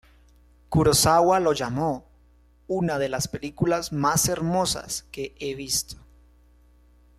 [0.69, 2.09] Kurosawa lo llamó
[2.65, 5.97] "una de las películas más hermosas que he visto".